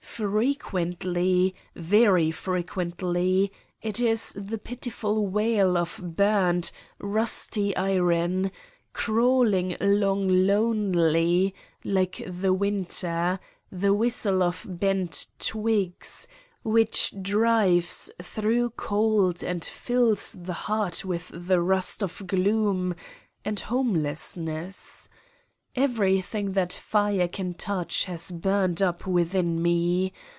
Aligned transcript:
Frequently, 0.21 1.55
very 1.73 2.29
frequently 2.29 3.51
it 3.81 3.99
is 3.99 4.33
the 4.33 4.59
pitiful 4.59 5.25
wail 5.25 5.75
of 5.75 5.99
burned, 6.15 6.69
rusty 6.99 7.75
iron, 7.75 8.51
crawling 8.93 9.75
along 9.81 10.27
lonely, 10.27 11.55
like 11.83 12.21
the 12.27 12.53
winter, 12.53 13.39
the 13.71 13.93
whistle 13.95 14.43
of 14.43 14.63
bent 14.69 15.25
twigs, 15.39 16.27
which 16.63 17.15
drives 17.19 18.11
thought 18.19 18.75
cold 18.77 19.41
and 19.41 19.65
fills 19.65 20.33
the 20.33 20.53
heart 20.53 21.03
with 21.03 21.31
the 21.33 21.59
rust 21.61 22.03
of 22.03 22.27
gloom 22.27 22.93
and 23.43 23.61
homelessncss. 23.61 25.07
Everything 25.73 26.51
that 26.51 26.73
fire 26.73 27.29
can 27.29 27.53
touch 27.53 28.03
has 28.03 28.29
burned 28.29 28.81
up 28.81 29.07
within 29.07 29.61
me. 29.61 30.11